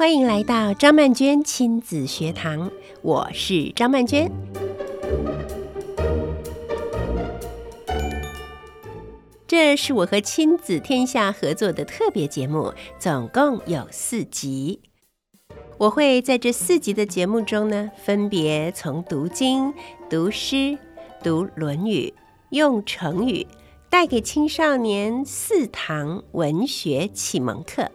[0.00, 2.70] 欢迎来到张曼娟亲子学堂，
[3.02, 4.32] 我是张曼娟。
[9.46, 14.80] 这是我和亲子天下合作的特别节目，总共有四集。
[15.76, 19.74] 我会在这四集的节目中呢，分别从读经、
[20.08, 20.78] 读诗、
[21.22, 22.14] 读《论语》、
[22.48, 23.46] 用成语，
[23.90, 27.90] 带给青少年四堂文学启蒙课。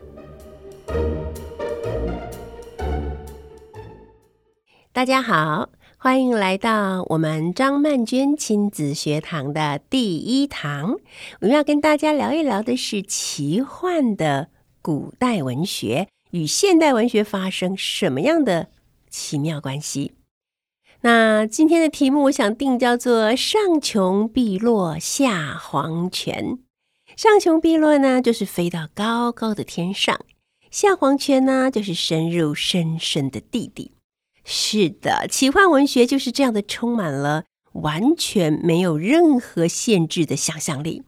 [4.96, 10.94] 大家好，欢迎来到我们张曼娟亲子学堂的第一堂。
[11.42, 14.48] 我们要跟大家聊一聊的是奇幻的
[14.82, 18.70] 古代文学与现代文学发生什么样的
[19.10, 20.14] 奇妙关系。
[21.02, 26.60] 那今天的题目，我想定叫做“上穷碧落下黄泉”。
[27.18, 30.16] 上穷碧落呢，就是飞到高高的天上；
[30.72, 33.92] 下黄泉呢，就是深入深深的地底。
[34.48, 41.04] 是的，奇幻文学就是这样的，充满了完全没有任何限制的想象力。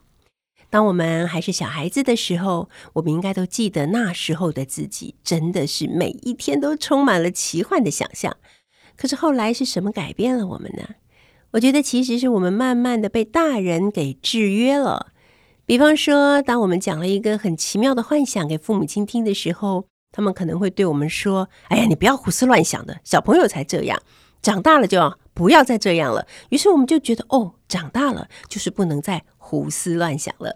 [0.71, 8.35] 当我们还是小孩子的时候，我们应该都记得那时候的自己，真的是每一天都充满了奇幻的想象。
[8.97, 10.95] 可是后来是什么改变了我们呢？
[11.52, 15.13] 我觉得其实是我们慢慢的被大人给制约了。
[15.65, 19.85] 比方说，当我们讲了一个很奇妙的幻想给父母亲听的时候，
[20.17, 24.01] 他们可能会对我们说：“哎呀，你不要胡思乱想的，小朋友才这样，
[24.41, 30.55] 长大了就要不要再这样了。”于是我们就觉得，哦，长大了就是不能再胡思乱想了。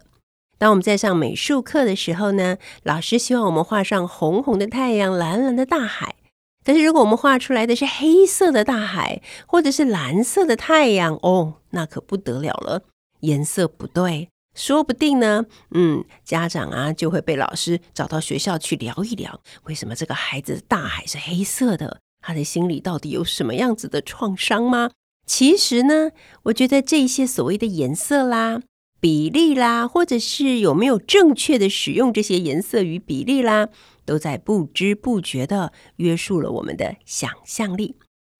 [0.58, 6.16] 当我们在上美术课的时候呢，老师希望我们画上红红的太阳、蓝蓝的大海。
[6.64, 12.82] 但是，如果我们画出来的是黑色的大海，或者是蓝色的太阳，哦，那可不得了了，
[13.20, 22.00] 颜色不对，说不定呢，嗯，家长啊就会被老师找到学校去聊一聊，为什么这个孩子的大海是黑色的？
[22.20, 24.92] 他的心里到底有什么样子的创伤吗？
[25.26, 26.12] 其实呢，
[26.44, 28.62] 我觉得这些所谓的颜色啦、
[29.00, 33.70] 比例啦，或者是有没有正确的使用这些颜色与比例啦。
[34.04, 37.96] 都在不知不觉地约束了我们的想象力。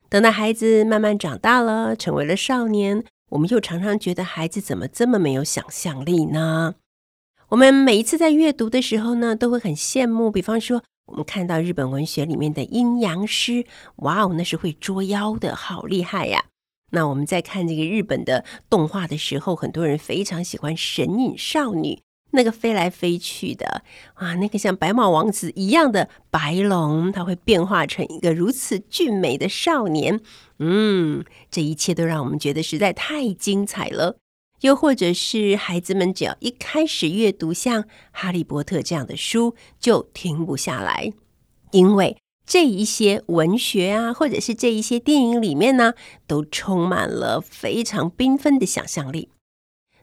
[0.10, 6.76] 等到孩子慢慢长大了，成为了少年，我们又常常觉得孩子怎么这么没有想象力呢？
[7.50, 10.30] 我们每一次在阅读的时候呢，都会很羡慕。
[10.30, 13.66] 比方说，我们看到日本文学里面的阴阳师，
[13.98, 16.46] 哇哦，那是会捉妖的，好厉害呀！
[16.92, 22.02] 那我们在看这个日本的动画的时候，很多人非常喜欢神隐少女。
[22.32, 23.84] 那个飞来飞去的
[24.16, 30.22] 啊，那个像白马王子一样的白龙，它会变化成一个如此俊美的少年。
[30.60, 34.18] 嗯，这一切都让我们觉得实在太精彩了。
[34.62, 37.82] 又或者是孩子们只要一开始阅读像
[38.12, 41.12] 《哈利波特》这样的书，就停不下来，
[41.72, 45.94] 因为这一些文学啊，或者是这一些电影里面呢，
[46.28, 49.30] 都充满了非常缤纷的想象力。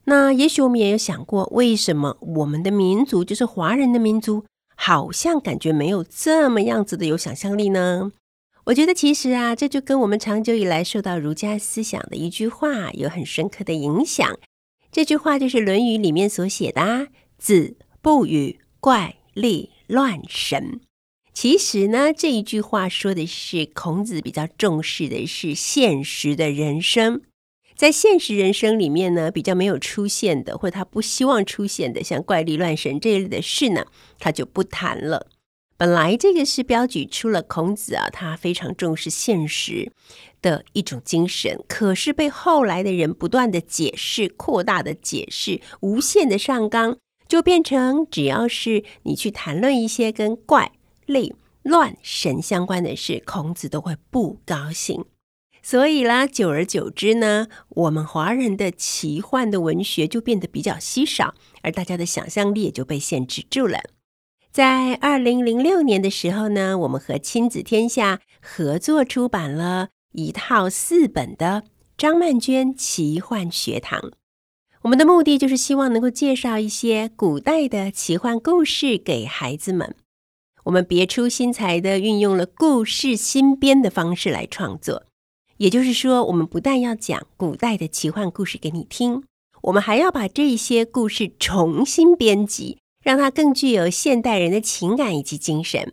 [0.08, 8.10] 那也许我们也有想过，为什么我们的民族，就是华人的民族，好像感觉没有这么样子的有想象力呢？
[8.64, 14.38] 我觉得其实啊，这就跟我们长久以来受到儒家思想的一句话有很深刻的影响。
[14.91, 20.80] 这句话就是《论语》里面所写的啊：“子不语怪力乱神。”
[21.34, 27.20] 其实呢，这一句话说的是孔子比较重视的是现实的人生。
[27.78, 33.87] 在现实人生里面呢，比较没有出现的，或者他不希望出现的，像怪力乱神这一类的事呢，
[34.19, 35.28] 他就不谈了。
[35.77, 39.93] 本来这个是标举出了孔子啊，他非常重视现实
[40.43, 50.72] 的一种精神，可是被后来的人不断的解释、扩大的解释、无限的上纲，就变成只要是你去谈论一些跟怪
[51.06, 55.05] 力乱神相关的事，孔子都会不高兴。
[55.62, 63.81] 所以啦，久而久之呢，我们华人的奇幻的文学就变得比较稀少，而大家的想象力也就被限制住了。
[64.50, 71.64] 在二零零六年的时候呢，我们和亲子天下合作出版了一套四本的
[71.96, 74.12] 张曼娟奇幻学堂。
[74.82, 79.94] 我们的目的就是希望能够介绍一些古代的奇幻故事给孩子们。
[80.64, 85.04] 我们别出心裁地运用了故事新编的方式来创作。
[85.58, 89.25] 也就是说，我们不但要讲古代的奇幻故事给你听，
[89.62, 95.93] 我们还要把这些故事重新编辑，让它更具有现代人的情感以及精神。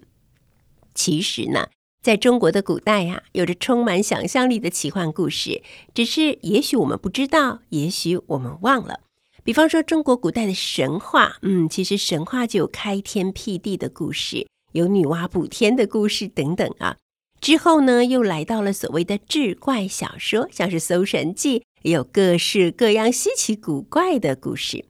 [0.93, 1.69] 其实呢，
[2.01, 5.63] 在中国的古代呀、啊，有着充满想象力的奇幻故事，
[5.95, 8.99] 只是也许我们不知道，也许我们忘了。
[9.43, 16.97] 比方说，中国古代的神话，嗯，其实神话就有开天辟地的故事，有女娲补天的故事等等啊。
[17.41, 24.85] 之后呢，又来到了所谓的志怪小说，像是《搜神记》，也有各式各样稀奇古怪的故事。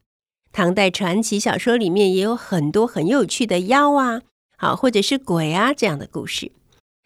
[0.53, 4.21] 唐代传奇小说里面也有很多很有趣的妖啊，
[4.57, 6.53] 好，或者是鬼啊这样的故事。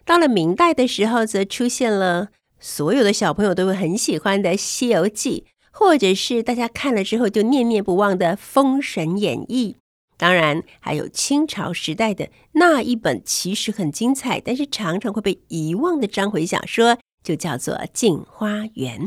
[0.05, 9.77] 到了明代的时候，则出现了所有的小朋友都会很喜欢的《西游记》，或者是大家看了之后就念念不忘的《封神演义》。
[10.19, 19.01] 当然，还有清朝时代的那一本其实很精彩，但是常常会被遗忘的章回小说，就叫做《镜花缘》。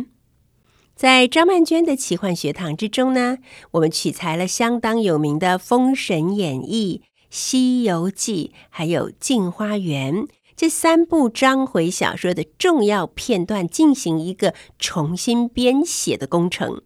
[0.97, 3.37] 在张曼娟的奇幻学堂之中呢，
[3.73, 10.15] 我们取材了相当有名的《封神演义》《西游记》还有《镜花缘》
[10.57, 16.71] 这三部章回小说的重要片段，进行一个重新编写的工程。《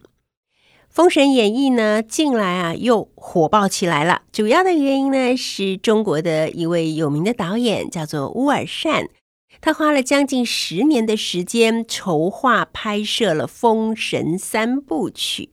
[0.97, 4.23] 封神演义》呢，近来啊又火爆起来了。
[4.31, 9.07] 主要的原因呢，是中国的一位有名的导演叫做乌尔善，
[9.61, 15.43] 他花了将近十年的时间筹划拍摄了《封神三部曲》。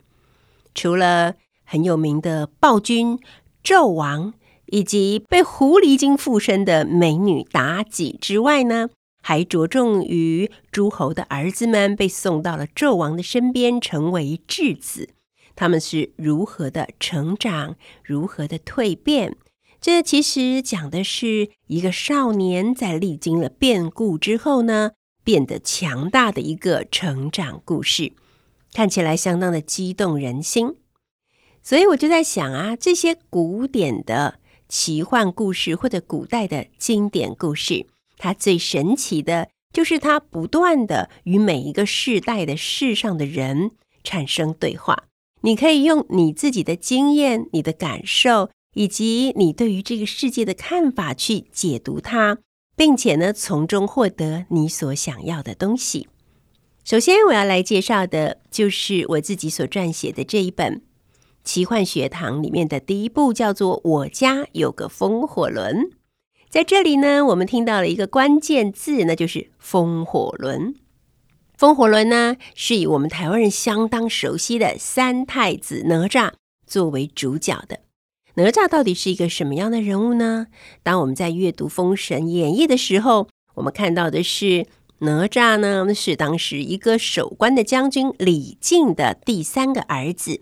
[0.75, 3.19] 除了很有名的暴君
[3.62, 4.32] 纣王，
[4.69, 8.88] 以及被狐狸精附身的美女妲己之外呢，
[9.23, 15.11] 还着重于诸侯的儿子们被送到了纣王的身边，成为质子。
[15.56, 19.37] 他们是如何的成长，如何的蜕变？
[19.81, 24.93] 这其实讲的是一个少年在历经了变故之后呢，
[25.23, 28.12] 变得强大的一个成长故事，
[28.73, 30.77] 看起来相当的激动人心。
[31.62, 37.87] 所以我就在想啊，这些古典的奇幻故事或者古代的经典故事，
[38.17, 43.73] 它最神奇的就是它不断的与每一个世代的世上的人
[44.03, 45.05] 产生对话。
[45.44, 52.38] 你可以用你自己的经验、你的感受，以及你对于这个世界的看法去解读它，
[52.75, 56.08] 并且呢，从中获得你所想要的东西。
[56.82, 60.76] 首先，我要来介绍的就是我自己所撰写的这一本
[61.44, 65.76] 《奇幻学堂》里面的第一部，叫做《我家有个风火轮》。
[66.49, 70.75] 在这里呢，我们听到了一个关键字，那就是“风火轮”。
[71.56, 76.33] 风火轮呢，是以我们台湾人相当熟悉的三太子哪吒
[76.67, 77.81] 作为主角的。
[78.35, 80.49] 哪吒到底是一个什么样的人物呢？
[80.83, 84.67] 当我们在阅读《封神演义》的时候，我们看到的是
[84.99, 90.41] 哪吒呢，是当时一个守关的将军李靖的第三个儿子。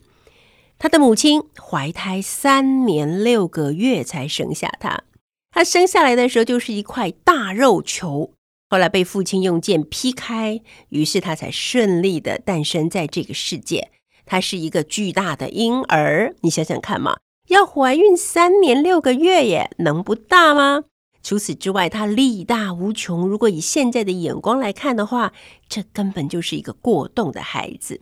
[0.79, 5.05] 他的母亲怀胎三年六个月才生下他，
[5.51, 8.33] 他生下来的时候就是一块大肉球。
[8.73, 13.91] 后来被父亲用剑劈开，于是他才顺利的诞生在这个世界。
[14.25, 20.85] 他是一个巨大的婴儿，你想想看嘛，要怀孕三年六个月耶，能不大吗？
[21.23, 23.29] 除此之外，他力大无穷。
[23.29, 25.35] 如果以现在的眼光来看的话，
[25.69, 28.01] 这根本就是一个过动的孩子。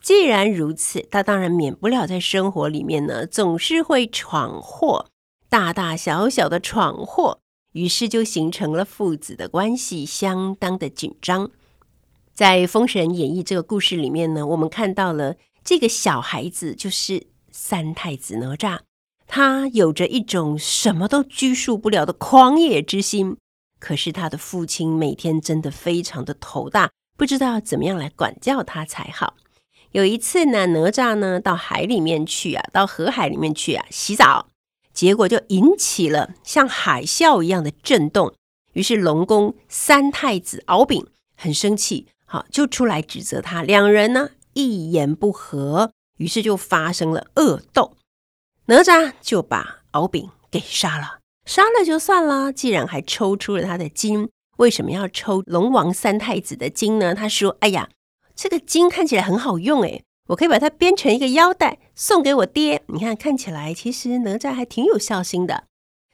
[0.00, 5.06] 既然如此，他当然免不了在生活里面呢，总是会闯祸，
[5.50, 7.40] 大大小小的闯祸。
[7.76, 11.50] 于是就形成了父子的关系相当的紧张。
[12.32, 18.78] 在《封神演义》这个故事里面呢，我们看到了这个小孩子就是三太子哪吒，
[19.26, 23.36] 他有着一种什么都拘束不了的狂野之心。
[23.78, 29.34] 可是他的父亲每天真的非常的头大，不知道怎么样来管教他才好。
[29.90, 34.48] 有一次呢，哪吒呢到海里面去啊，到河海里面去啊洗澡。
[34.96, 38.34] 结果就引起了像海啸一样的震动，
[38.72, 43.62] 于是龙宫三太子敖丙很生气，好就出来指责他。
[43.62, 47.94] 两人呢一言不合，于是就发生了恶斗。
[48.68, 57.14] 哪吒就把敖丙给杀了，杀了就算了，既然还抽出了他的筋，为什么要抽龙王三太子的筋呢？
[57.14, 57.90] 他说：“哎呀，
[58.34, 60.02] 这个筋看起来很好用，诶。
[60.28, 62.82] 我可以把它编成一个腰带送给我爹。
[62.88, 65.64] 你看，看起来其实哪吒还挺有孝心的。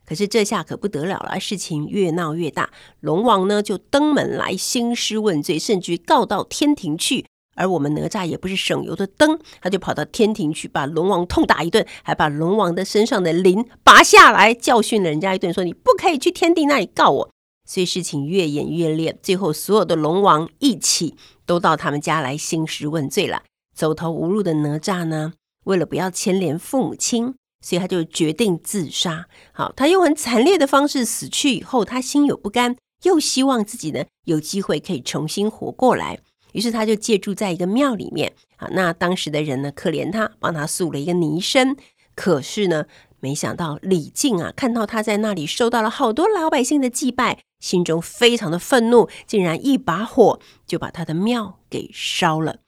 [0.04, 2.70] 可是这下可不得了了，事情越闹越大。
[3.00, 7.24] 龙王呢就登门来兴师问罪，甚至告到天庭去。
[7.54, 17.30] 而我们哪吒也不是省油的灯，他就跑到天庭去，把龙王痛打一顿，还把龙王的身上的鳞拔下来，教训了人家一顿，说你不可以去天帝那里告我。
[17.64, 21.14] 所以事情越演越烈，最后所有的龙王一起
[21.46, 23.42] 都到他们家来兴师问罪了。
[23.82, 25.32] 走投无路的哪吒呢，
[25.64, 29.26] 为了不要牵连父母亲，所以他就决定自杀。
[29.52, 36.20] 好，他用很惨烈的方式死去以后，他心有不甘，又希望自己呢有机会可以重新活过来。
[36.52, 38.32] 于是他就借住在一个庙里面。
[38.58, 41.76] 啊，那当时的人呢，可怜他，帮他塑了一个泥身。
[42.14, 42.84] 可是呢，
[43.18, 52.58] 没想到李靖啊，看到他在那里受到了好多老百姓的祭拜，心中非常的愤怒，竟然一把火就把他的庙给烧了。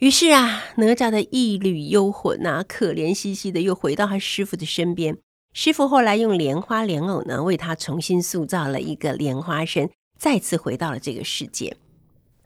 [0.00, 5.18] 于是啊，哪吒的一缕幽魂呐，可怜兮兮的又回到他师傅的身边。
[5.52, 11.76] 师傅后来用莲花莲藕呢，为他重新塑造了一个莲花身，再次回到了这个世界。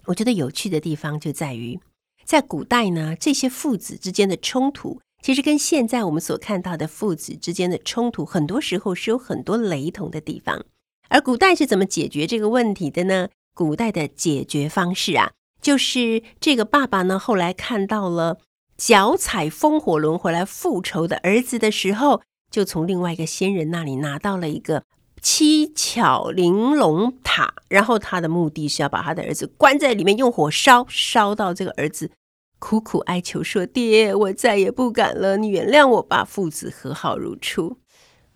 [0.07, 1.79] 我觉得有趣的地方就在于，
[2.25, 10.65] 在古代呢，这些父子之间的冲突，其实跟现在我们所看到的父子之间的冲突，很多时候是有很多雷同的地方。
[11.09, 13.29] 而古代是怎么解决这个问题的呢？
[13.55, 15.31] 古代的解决方式啊。
[15.65, 18.37] 就是这个爸爸呢，后来看到了
[18.77, 24.83] 脚踩风火轮回来复仇的儿子的时候，就从另外一个仙人那里拿到了一个
[25.23, 32.11] 七巧玲珑塔，然后他的目的是要把他的儿子关在里面，用火烧，烧到这个儿子
[32.59, 37.79] 苦苦哀求说：“爹，我再也不敢了，你原谅我吧。”父子和好如初。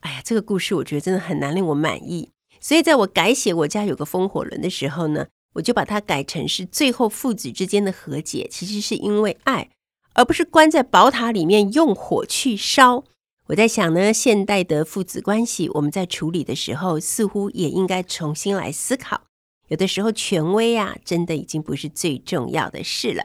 [0.00, 5.26] 哎呀，这个故事我觉得真的很难令我满意，所以在我改写我家有个风火轮的时候呢。
[5.54, 9.70] 我就把它改成是最后父子之间的和解，其实是因为爱，
[10.14, 13.04] 而不是关在宝塔里面用火去烧。
[13.46, 19.22] 我在想呢，现代的父子关系，我们在处理的时候，似乎也应该重新来思考。
[19.68, 23.24] 有的时候，权威啊，真的已经不是最重要的事了。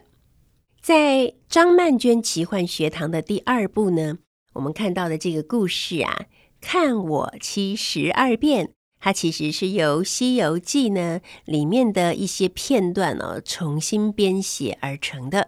[0.81, 4.17] 在张曼娟奇幻学堂的第二部呢，
[4.53, 6.25] 我们看到的这个故事啊，
[6.61, 8.71] 看我七十二变。
[9.03, 15.39] 它其实是由《西游记》呢里面的一些片段哦重新编写而成的。《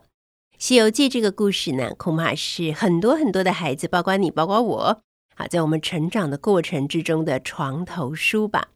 [0.60, 5.02] 西游记》这个故事呢，恐怕是很多很多的孩子，包括你，包括我，
[5.36, 8.68] 啊，在我们成长的过程之中的床头书吧。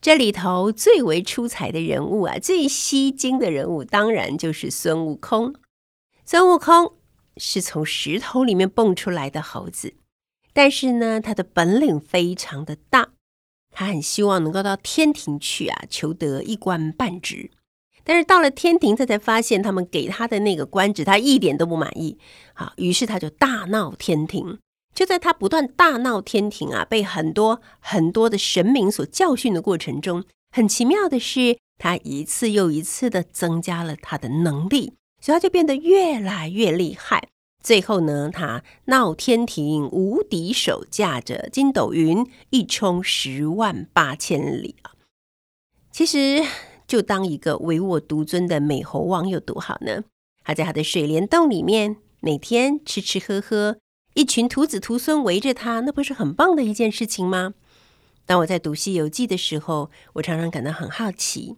[0.00, 5.54] 这里头最为出彩的人物啊，最吸睛的人物，当然就是孙悟空。
[6.24, 6.94] 孙悟空
[7.36, 9.92] 是从石头里面蹦出来的猴子，
[10.54, 13.10] 但是呢，他的本领非常的大。
[13.72, 17.50] 他很希望能够到天庭去啊，求得一官半职。
[18.04, 22.18] 但是到了天庭，他才发现他们给他的那个官职，他一点都不满意。
[22.52, 24.58] 好，于是他就大闹天庭。
[24.94, 37.28] 就在他不断大闹天庭啊，被很多很多的神明所教训的过程中，很奇妙的是，他一次又一次的增加了他的能力，所以他就变得越来越厉害。
[37.62, 44.92] 最后呢，他闹天庭无敌手，驾着筋斗云一冲十万八千里啊！
[45.90, 46.42] 其实
[46.86, 50.02] 就当一个唯我独尊的美猴王有多好呢？
[50.44, 53.78] 他在他的水帘洞里面每天吃吃喝喝，
[54.14, 57.54] 一群徒子徒孙围着他，那不是很棒的一件事情吗？
[58.26, 61.56] 当我在读《西游记》的时候，我常常感到很好奇，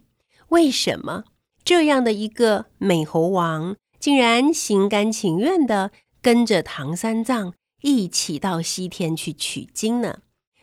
[0.49, 1.25] 为什么
[1.65, 10.19] 这样的一个美猴王，竟然心甘情愿地跟着唐三藏一起到西天去取经呢？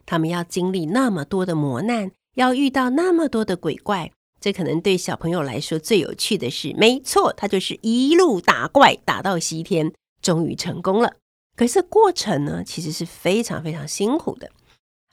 [0.05, 11.15] 他们要经历那么多的磨难，要遇到那么多的鬼怪，这可能对小朋友来说最有趣的是，没错，他就是一路打怪打到西天，终于成功了。
[11.55, 14.51] 可是过程呢，其实是非常非常辛苦的。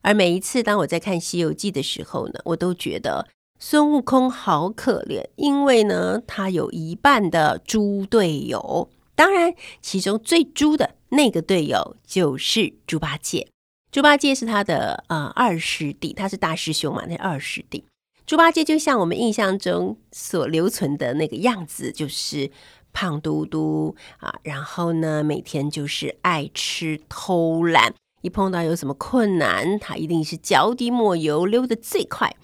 [0.02, 3.26] 而每一次当我在看《西游记》的时候呢，我都觉得。
[3.60, 13.48] 孙悟空好可怜，因为呢，他有一半的猪队友，当然，其中最猪的那个队友就是猪八戒。
[13.90, 17.84] 猪八戒是他的呃二师弟，他是大师兄嘛，那二师弟。
[18.24, 22.50] 猪八戒就像我们印象中所留存的那个样子，就是
[22.92, 32.36] 胖嘟嘟啊，然后呢，每天就是爱吃偷懒，一碰到有什么困难，他一定是脚底抹油，溜得最快。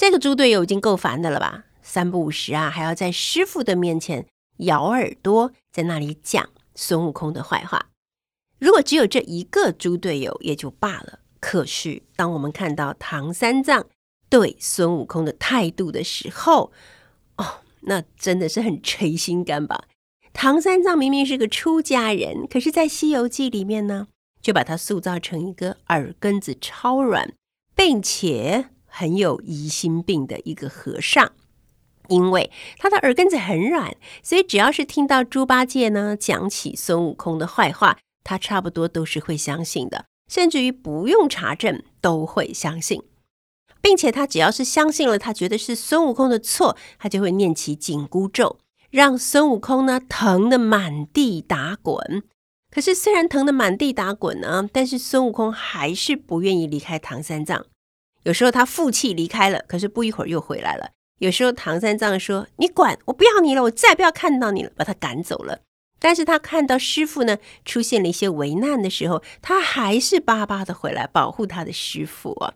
[0.00, 1.64] 这个猪队友已经够烦的了吧？
[1.82, 4.24] 三不五时啊，还要在师傅的面前
[4.60, 7.90] 咬耳朵，在那里讲孙悟空的坏话。
[8.58, 13.84] 如果只有这一个猪队友也就罢了，可是当我们看到唐三藏
[14.30, 16.72] 对孙悟空的态度的时候，
[17.36, 19.84] 哦，那真的是很捶心肝吧？
[20.32, 24.06] 唐三藏明明是个出家人，可是，在《西游记》里面呢，
[24.40, 27.34] 就把他塑造成一个耳根子超软，
[27.74, 28.70] 并且。
[28.90, 31.32] 很有疑心病的一个和尚，
[32.08, 43.02] 因为他的耳根子很软，所以只要是听到猪八戒呢讲起孙悟空的坏话，他差不多都是会相信的，甚至于不用查证都会相信，
[43.80, 48.58] 并且他只要是相信了，他觉得是孙悟空的错，他就会念起紧箍咒，
[48.90, 52.24] 让孙悟空呢疼得满地打滚。
[52.70, 57.66] 可是虽然疼得满地打滚呢，但是孙悟空还是不愿意离开唐三藏。
[58.24, 60.90] 有时候他负气离开了，可是不一会儿又回来了。
[61.18, 65.60] 有时候唐三藏说：“你管，我不要你了，我再不要看到你了。”把他赶走了。
[65.98, 72.54] 但是他看到师傅呢出现了一些危难的时候，他还是巴巴的回来保护他的师傅啊。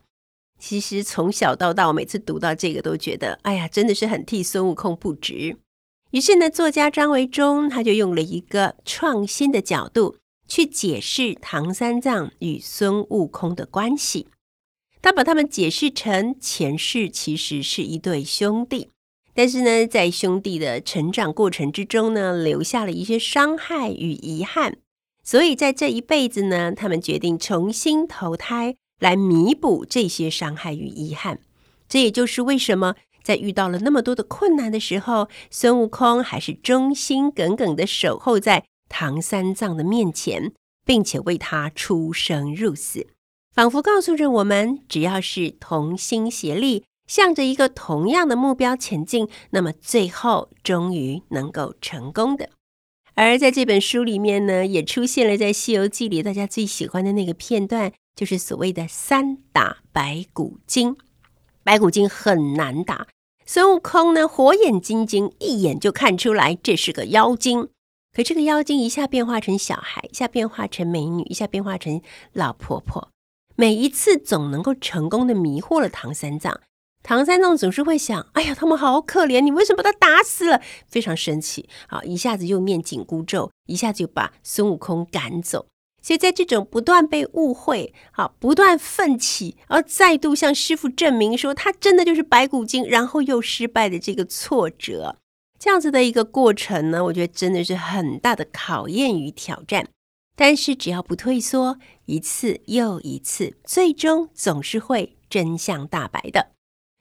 [0.58, 5.58] 其实从小到大，我每次读到这个都觉得，哎呀，真的是很替孙悟空不值。
[6.12, 10.16] 于是呢，作家张维忠他就用了一个创新的角度
[10.48, 14.28] 去解释唐三藏与孙悟空的关系。
[15.04, 18.88] 他把他们解释成前世其实是一对兄弟。
[19.34, 24.78] 但是呢，在兄弟的成长过程之中呢，留下了一些伤害与遗憾，
[25.22, 31.40] 所以在这一辈子呢，他们决定重新投胎来弥补这些伤害与遗憾。
[31.86, 40.54] 这也就是为什么在遇到了那么多的困难的时候，孙悟空还是忠心耿耿地守候在唐三藏的面前，
[40.86, 43.08] 并且为他出生入死，
[43.54, 46.84] 仿佛告诉着我们：只要是同心协力。
[47.06, 52.48] 向着一个同样的目标前进，那么最后终于能够成功的。
[53.14, 60.96] 而在这本书里面呢，也出现了在《西游记》里大家最喜欢的那个片段，就是所谓的三打白骨精。
[61.62, 63.06] 白骨精很难打，
[63.44, 67.68] 孙悟空呢火眼金睛，一眼就看出来这是个妖精。
[68.16, 72.00] 可这个妖精一下变化成小孩，一下变化成美女，一下变化成
[72.32, 73.10] 老婆婆，
[73.56, 76.60] 每一次总能够成功的迷惑了唐三藏。
[77.02, 85.66] 唐三藏总是会想：“哎呀，他们好可怜，你为什么把他打死了？”非常生气，啊，一下子又念紧箍咒，一下子就把孙悟空赶走。
[86.02, 95.16] 所以在这种不断被误会、好，不断奋起，而再度向师傅证明说他真的就是白骨精，然后又失败的这个挫折，
[95.58, 99.86] 这样子的一个过程呢，我觉得真的是很大的考验与挑战。
[100.36, 106.50] 但是只要不退缩，一次又一次，最终总是会真相大白的。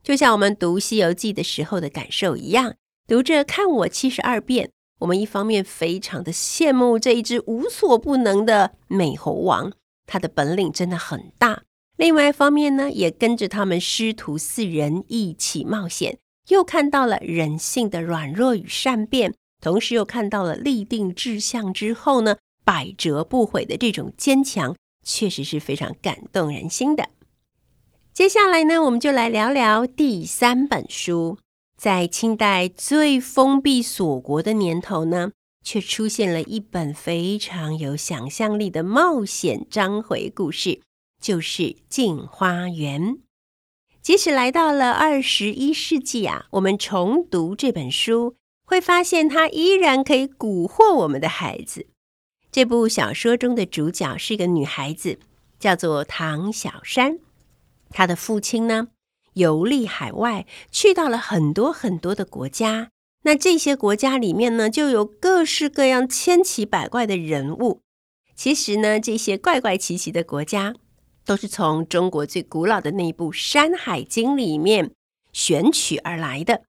[0.03, 2.75] 就像我们读《西游记》的时候的感受一样，
[3.07, 9.71] 读着看我七十二变，我们一方面非常的羡慕这一只无所不能的美猴王，
[10.05, 11.63] 他的本领真的很大；
[11.97, 16.19] 另外一方面呢，也跟着他们师徒四人一起冒险，
[16.50, 27.09] 又看到了人性的软弱与善变，同时又看到了立定志向之后呢，百折不悔的这种坚强，确实是非常感动人心的。
[28.13, 31.37] 接下来呢，我们就来聊聊第三本书。
[31.75, 35.31] 在清代最封闭锁国的年头呢，
[35.63, 40.79] 却出现了一本非常有想象力的冒险章回故事，
[41.19, 43.01] 就是《镜花缘》。
[44.01, 51.87] 即使来到了二十一世纪啊，我们重读这本书，会发现它依然可以蛊惑我们的孩子。
[52.53, 55.18] 这部小说中的主角是一个女孩子，
[55.59, 57.18] 叫做唐小山。
[57.89, 58.89] 她的父亲呢，
[59.33, 62.92] 游历海外，去到了很多很多的国家。
[63.24, 67.81] 那这些国家里面呢，就有各式各样千奇百怪的人物。
[68.35, 70.75] 其实呢，这些怪怪奇奇的国家，
[71.25, 74.92] 都是从中国最古老的那一部《山海经》里面
[75.31, 76.61] 选取而来的。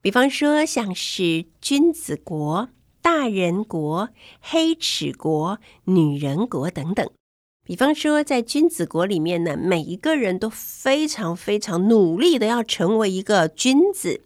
[0.00, 2.68] 比方说，像是君子国、
[3.02, 4.10] 大人国、
[4.40, 7.10] 黑齿国、女人国等等。
[7.64, 14.22] 比方说，在君子国里面呢，每一个人都非常非常努力的要成为一个君子，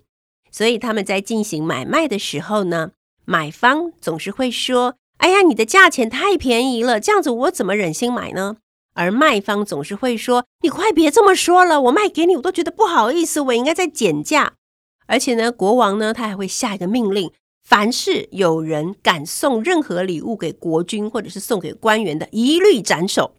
[0.51, 2.93] 所以他们在进行买卖的时候呢，
[3.25, 8.57] 买方总是会说：“哎呀，你的价钱太便宜了，这样子我怎么忍心买呢？”
[8.95, 14.55] 而卖方总是会说：“你快别这么说了，我卖给你我都觉得不好意思，我应该再减价。”
[15.07, 17.31] 而且呢，国王呢，他还会下一个命令。
[17.67, 23.35] 凡是有人敢送任何礼物给国君，或者是送给官员的，一律斩首。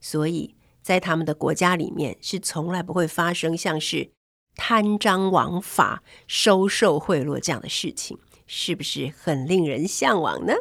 [0.00, 4.10] 所以在他们的国家里面，是从来不会发生像是
[4.54, 10.54] 贪赃枉法、收受贿赂这样的事情，是不是很令人向往呢？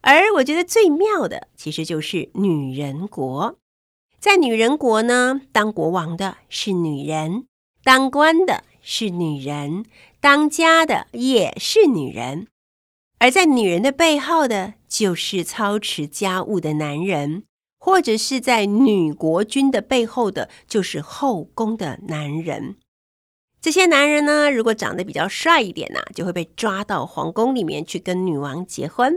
[0.00, 3.56] 而我觉得最妙的，其实就是女人国。
[4.18, 7.46] 在女人国呢，当国王的是女人，
[7.84, 9.86] 当官的是女人。
[10.20, 12.46] 当家的也是女人，
[13.18, 17.44] 而在女人的背后的，就是操持家务的男人，
[17.78, 22.76] 或者是在女国君的背后的，就是后宫的男人。
[23.60, 29.14] 这些男人呢，如果长得比较帅一点呢、就会被抓到皇宫里面去跟女王结婚。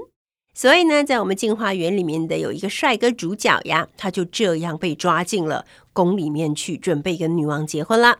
[0.53, 8.19] 所以呢，在我们《镜花缘》里面的有一个帅哥主角呀，他就这样被抓进了宫里面去，准备跟女王结婚了。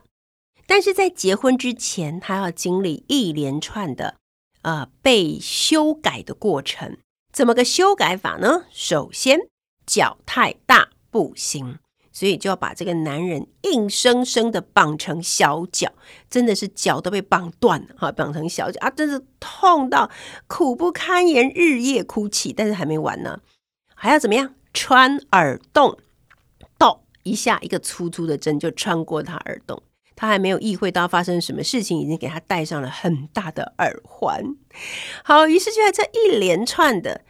[0.68, 4.16] 但是在结婚之前，他要经历一连串的
[4.62, 6.98] 呃被修改的过程。
[7.32, 8.66] 怎么个修改法呢？
[8.70, 9.40] 首先，
[9.86, 11.78] 脚太大不行，
[12.12, 15.92] 所以就要把这个男人硬生生的绑成小脚，
[16.28, 20.10] 真的是脚都被绑断了哈，绑成小脚啊，真是痛到
[20.46, 22.52] 苦不堪言，日夜哭泣。
[22.52, 23.40] 但是还没完呢，
[23.94, 24.54] 还要怎么样？
[24.74, 25.98] 穿耳洞，
[26.78, 29.82] 咚一下，一个粗粗的针就穿过他耳洞，
[30.18, 34.42] 他还没有意会到发生什么事情，已经给他戴上了很大的耳环。
[35.22, 37.20] 好，于是就在这一连串的。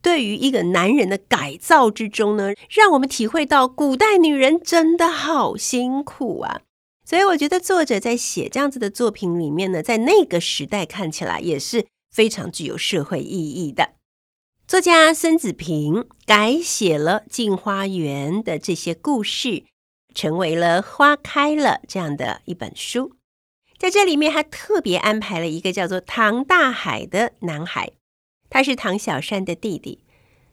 [0.00, 6.62] 对于一个男人的改造之中呢，让我们体会到古代女人真的好辛苦啊！
[7.04, 13.90] 所以我觉得作者在写这样子的作品里面呢，在那个时代看起来也是非常具有社会意义的。
[14.68, 19.64] 作家孙子平改写了《镜花缘》的这些故事，
[20.18, 23.12] 成为了《花开了》这样的一本书。
[23.78, 27.92] 在这里面还特别安排了一个叫做唐大海的男孩。
[28.50, 30.02] 他是唐小山的弟弟。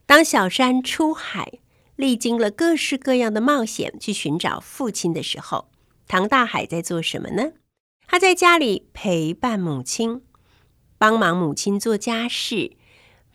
[0.06, 1.54] 当小山出海，
[1.96, 5.72] 历经了各式各样的冒险，去寻找父亲的时候，
[6.08, 7.54] 唐大海在做什么呢？
[8.06, 10.22] 他在家里陪伴母亲，
[11.00, 12.78] 帮忙母亲做家事，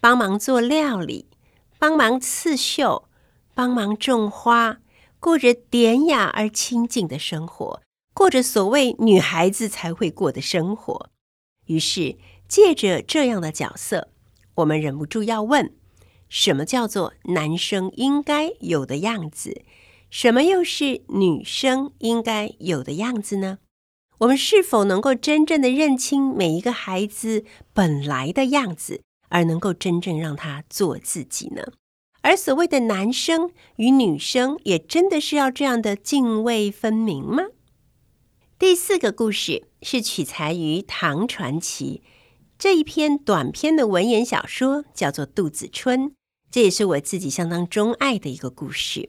[0.00, 1.26] 帮忙做料理，
[1.80, 3.08] 帮忙刺绣，
[3.52, 4.78] 帮忙种花，
[5.20, 7.82] 过着典雅而清静的生活，
[8.14, 11.10] 过着所谓女孩子才会过的生活。
[11.66, 12.16] 于是，
[12.48, 14.08] 借着这样的角色。
[14.56, 15.74] 我们忍不住要问：
[16.30, 19.62] 什么叫做男生应该有的样子？
[20.08, 23.58] 什么又是女生应该有的样子呢？
[24.18, 31.62] 我们是否能够真正的认清每一个孩子本来的样子，而能够真正让他做自己呢？
[32.22, 37.44] 而所谓的男生与女生，也真的是要这样的泾渭分明吗？
[38.58, 42.02] 第四个故事是取材于唐传奇。
[42.58, 46.10] 这一篇短篇的文言小说叫做《杜子春》，
[46.50, 49.08] 这也是我自己相当钟爱的一个故事。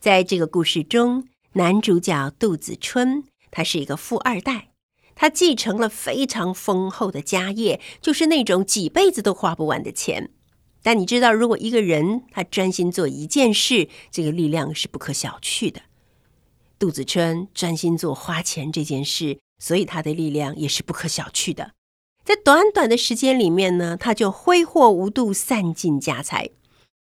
[0.00, 4.70] 在这个故事中，男主角杜子春，他是一个富二代，
[5.14, 10.32] 他继承了非常丰厚的家业，就是那种几辈子都花不完的钱。
[10.82, 15.82] 但你知道，如果一个人他专心做一件事，这个力量是不可小觑的。
[16.78, 21.72] 杜子春专心做花钱这件事，所以他的力量也是不可小觑的。
[22.24, 26.50] 在短短的时间里面呢，他就挥霍无度，散尽家财。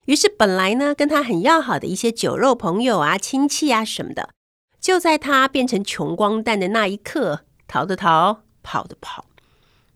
[0.06, 4.30] 于是，本来呢跟他很要好的一些酒肉朋友啊、亲戚啊什么的，
[4.80, 9.26] 就在他变成穷光蛋的那一刻，逃的逃，跑的跑。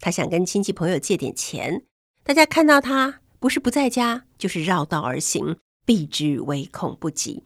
[0.01, 1.85] 他想跟亲戚朋友借点钱，
[2.25, 7.43] 大家看到他不是不在家，就是绕道而行，避之唯恐不及。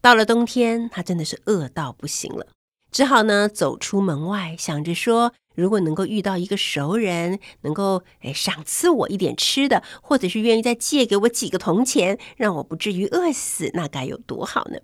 [0.00, 2.46] 到了冬天，他真的是饿到不行了，
[2.92, 5.32] 只好呢走出门外，想着说。
[5.54, 14.78] 如果能够遇到一个熟人，能够诶赏赐我一点吃的，或者是愿意再借给我几个铜钱，让我不至于饿死，那该有多好呢？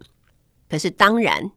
[0.68, 1.52] 可是当然，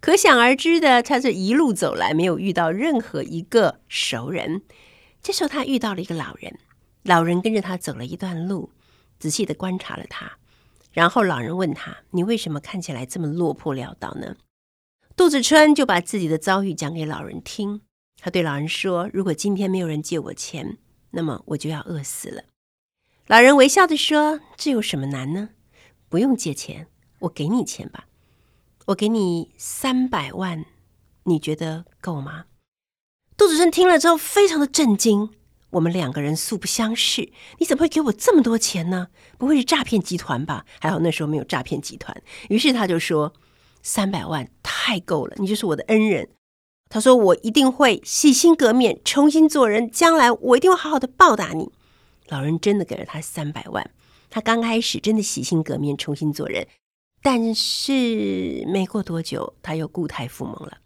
[0.00, 4.60] 可想而知的，他这一路走来没有遇到任何一个熟人。
[5.22, 6.58] 这时候他遇到了一个老人，
[7.02, 8.70] 老人跟着他走了一段路，
[9.18, 10.38] 仔细的观察了他，
[10.92, 14.36] 然后老人问他：“你为什么看起来这么落魄潦倒呢？”
[15.16, 17.82] 杜子春就把自己的遭遇讲给老人听。
[18.20, 20.78] 他对老人说：“如果今天没有人借我钱，
[21.10, 22.44] 那么我就要饿死了。”
[23.26, 25.50] 老人微笑地说：“这有什么难呢？
[26.08, 26.86] 不用借钱，
[27.20, 28.06] 我给你钱吧。
[28.86, 30.64] 我给你三百万，
[31.24, 32.46] 你觉得够吗？”
[33.36, 35.30] 杜子春听了之后非常的震惊。
[35.72, 39.08] 我们两个人素不相识，你怎么会给我这么多钱呢？
[39.38, 40.64] 不会是诈骗集团吧？
[40.80, 42.22] 还好那时候没有诈骗集团。
[42.48, 43.32] 于是他就说
[43.82, 46.28] ：“三百万太够了，你就是我的恩人。”
[46.90, 49.90] 他说：“我一定会洗心革面，重新做人。
[49.90, 51.70] 将来我一定会好好的报答你。”
[52.28, 53.90] 老人真的给了他三百万。
[54.28, 56.66] 他刚开始真的洗心革面，重新做人，
[57.22, 60.78] 但是没过多久，他又故态复萌了。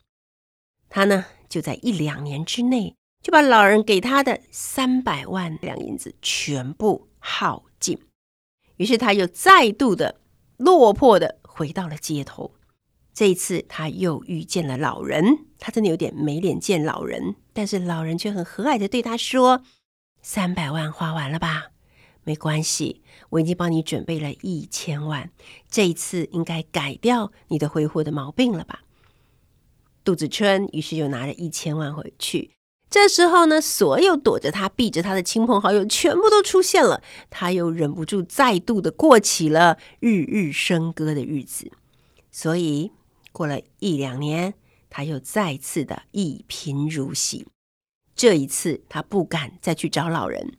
[0.89, 2.95] 他呢，就在一两年之内，
[3.27, 7.99] 就把老人给他的三百万两银子全部耗尽。
[8.77, 10.21] 于是他又再度的
[10.59, 12.55] 落魄的回到了街头。
[13.13, 19.65] 这一次，他又遇见了老人，他真的有点没脸见老人，但是老人却很和蔼的对他说
[20.23, 21.73] ：“三百万花完了吧？
[22.23, 25.33] 没关系，我已经帮你准备了一千万，
[25.69, 28.85] 这一次应该改掉你的挥霍的毛病了吧？”
[30.05, 32.53] 杜子春于是又拿了一千万回去。
[32.89, 41.71] 这时候呢，所有躲着他、避着他的亲朋好友全部都出现了，他又忍不住再度的过起了日日笙歌的日子，
[42.31, 42.93] 所以。
[43.33, 44.55] 过了一两年，
[44.89, 47.47] 他又再次的一贫如洗。
[48.15, 50.55] 这一次，他不敢再去找老人。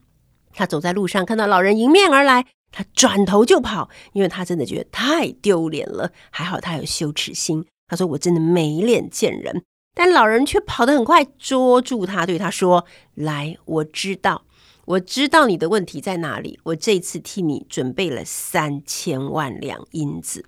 [0.53, 6.11] 他走在路上，看到老人迎面而来，他转头就跑，因为他真的觉得太丢脸了。
[6.29, 9.63] 还好他有羞耻心，他说：“我真的没脸见人。”
[9.99, 14.43] 但老人却跑得很快，捉住他，对他说：“来，我知道，
[14.85, 16.59] 我知道你的问题在哪里。
[16.65, 20.45] 我这次替你准备了三千万两银子。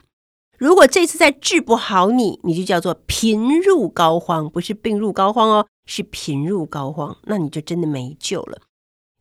[0.59, 8.61] 如果这次再治不好你，你就叫做贫入膏肓，不是病入膏肓哦，是贫入膏肓，那你就真的没救了。”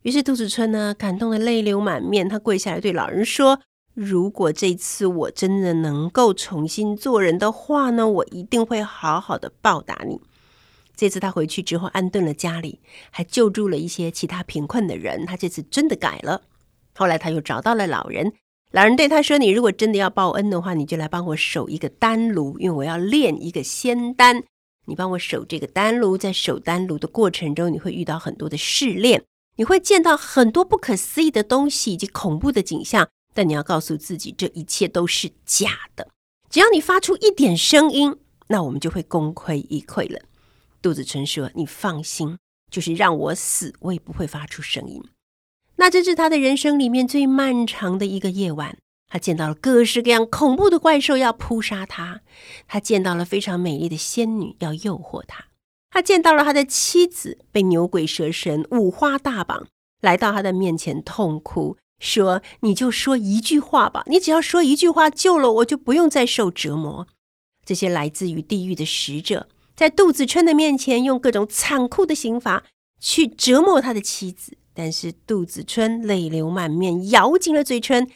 [0.02, 3.60] 于是杜子春呢，感动得泪流满面，他跪下来对老人说。
[4.00, 10.20] 如果这次我真的能够重新做人的话呢，我一定会好好的报答你。
[10.94, 12.78] 这次他回去之后安顿了家里，
[13.10, 15.26] 还救助了一些其他贫困的人。
[15.26, 16.42] 他这次真的改了。
[16.94, 18.32] 后来他又找到了老人，
[18.70, 24.44] 老人对他说：“你如果真的要报恩的话，你就来帮我守一个丹炉，因为我要炼一个仙丹。
[24.86, 29.24] 你帮我守这个丹炉，在守丹炉的过程中，你会遇到很多的试炼，
[29.56, 36.08] 你会见到很多不可思议的东西以及恐怖的景象。”但你要告诉自己，这一切都是假的。
[36.50, 38.16] 只要你发出一点声音，
[38.48, 40.20] 那我们就会功亏一篑了。
[40.80, 42.38] 杜子春说：“你放心，
[42.70, 45.02] 就是让我死，我也不会发出声音。”
[45.76, 48.78] 那这是他的人生里面最漫长的一个夜晚。
[49.10, 52.20] 他见到了各式各样恐怖的怪兽要扑杀他，
[52.66, 55.46] 他见到了非常美丽的仙女要诱惑他，
[55.90, 59.66] 他见到了他的妻子被牛鬼蛇神五花大绑，
[60.02, 61.78] 来到他的面前痛哭。
[61.98, 67.06] 说，你就说一句话吧，你只要说一句话，救了我，就不用再受折磨。
[67.64, 72.64] 这些来自于地狱的使者，在杜子春的面前，用各种残酷的刑罚
[73.00, 74.56] 去折磨他的妻子。
[74.72, 78.08] 但是杜子春泪流满面，咬紧了嘴唇，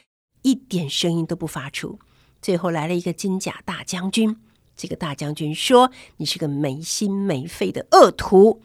[0.43, 1.99] 一点声音都不发出。
[2.41, 4.37] 最后来了一个金甲大将军，
[4.77, 8.63] 这个大将军说：“你是个没心没肺的恶徒，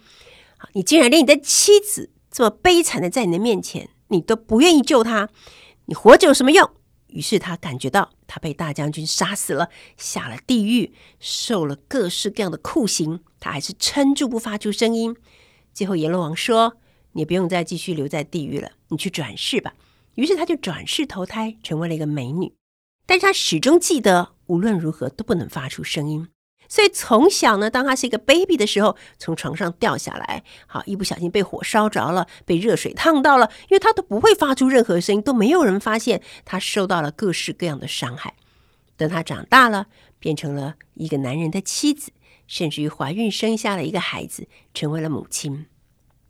[0.73, 5.30] 你竟然连你的妻子这么悲惨的在你的面前。”你都不愿意救他，
[5.86, 6.70] 你活着有什么用？
[7.08, 15.15] 于是他感觉到他被大将军杀死了，下了地狱，受了各式各样的酷刑，他还是撑住不发出声音。
[15.74, 16.78] 最后阎罗王说
[17.13, 19.74] ：“你不用再继续留在地狱了，你去转世吧。”
[20.15, 22.54] 于是他就转世投胎，成为了一个美女。
[23.06, 26.28] 但是他始终记得，无论如何都不能发出声音。
[26.69, 38.36] 所以从小呢，当他是一个 baby 的时候，从床上掉下来，好，一不小心被火烧着了，被热水烫到了，因为他都不会发出任何声音，都没有人发现他受到了各式各样的伤害。
[38.95, 39.88] 等他长大了，
[40.19, 42.12] 变成了一个男人的妻子，
[42.47, 45.67] 甚至于怀孕生下了一个孩子，成为了母亲。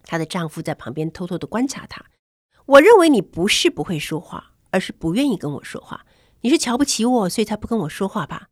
[0.03, 2.05] 她的丈夫在旁边偷偷的观察她。
[2.65, 6.05] 我认为你不是不会说话，而是不愿意跟我说话。
[6.41, 8.49] 你是瞧不起我，所以才不跟我说话吧？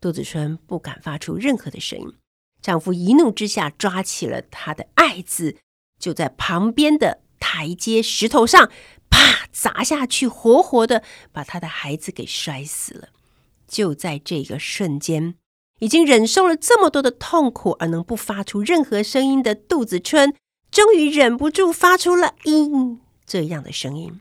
[0.00, 2.12] 杜子春不敢发出任何的声音，
[2.60, 5.56] 丈夫一怒之下抓起了他的爱子，
[5.98, 8.70] 就在旁边的台阶石头上
[9.08, 13.08] 啪砸下去，活活的把他的孩子给摔死了。
[13.66, 15.34] 就在这个瞬间，
[15.80, 20.34] 已经忍受了这么多的痛苦而能不发出任何声音的杜子春，
[20.70, 24.20] 终于忍不住发出了“嘤”这样的声音。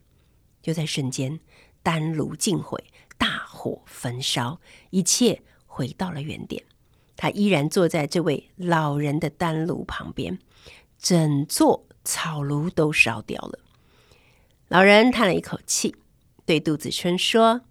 [0.61, 1.39] 就在瞬间，
[1.83, 2.85] 丹炉尽毁，
[3.17, 4.59] 大火焚烧，
[4.89, 5.43] 一切。
[5.75, 6.63] 回到了原点，
[7.17, 10.39] 他依然坐在这位老人的丹炉旁边，
[10.97, 13.59] 整座草炉都烧掉了。
[14.69, 15.93] 老人叹了一口气，
[16.45, 17.63] 对杜子春说：“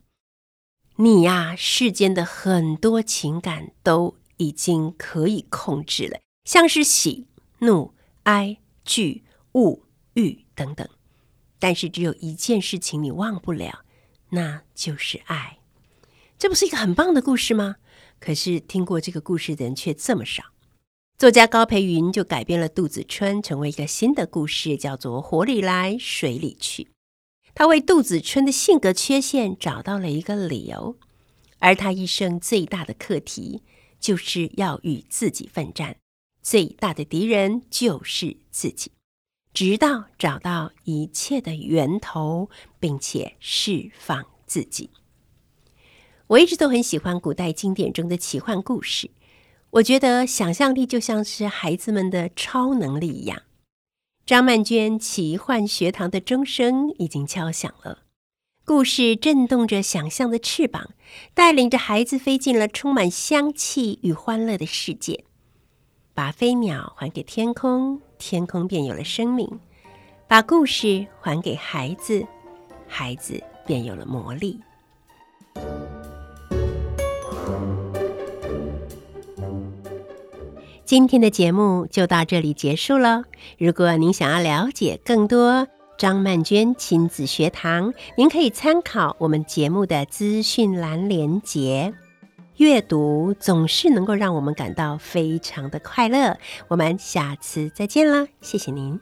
[0.96, 7.26] 你呀，世间的很多情感都已经可以控制了，像是喜、
[7.60, 9.80] 怒、哀、惧、恶、
[10.12, 10.86] 欲等等。
[11.58, 13.86] 但是只有一件事情你忘不了，
[14.28, 15.60] 那就是爱。
[16.38, 17.76] 这不是一个很棒的故事吗？”
[18.24, 20.44] 可是听过这个故事的人却这么少，
[21.18, 26.84] 作家高培云就改编了杜子春，成为一个新的故事，叫做《火里来，水里去》。
[27.54, 30.96] 他为杜子春的性格缺陷找到了一个理由，
[31.58, 33.62] 而他一生最大的课题
[34.00, 35.98] 就是要与自己奋战，
[36.40, 38.90] 最大的敌人就是自己，
[39.52, 42.48] 直到找到一切的源头，
[42.80, 44.88] 并且释放自己。
[46.28, 49.10] 我一直都很喜欢古代经典中的奇幻故事，
[49.70, 53.42] 我觉得想象力就像是孩子们的超能力一样。
[54.24, 58.04] 张曼娟奇幻学堂的钟声已经敲响了，
[58.64, 60.92] 故事震动着想象的翅膀，
[61.34, 65.24] 带领着孩子飞进了充满香气与欢乐的世界。
[66.14, 69.46] 把飞鸟还给天空，天空便有了生命；
[70.26, 72.26] 把故事还给孩子，
[72.88, 74.58] 孩子便有了魔力。
[80.84, 83.24] 今天的节目就到这里结束喽。
[83.58, 85.66] 如果您想要了解更多
[85.96, 91.94] 张曼娟亲子学堂，您可以参考我们节目的资讯栏连结。
[92.58, 96.36] 阅读总是能够让我们感到非常的快乐。
[96.68, 99.00] 我们下次再见了，谢谢您。